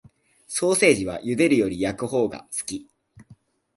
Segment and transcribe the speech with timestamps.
[0.47, 2.87] ソーセージは茹でるより焼くほうが好き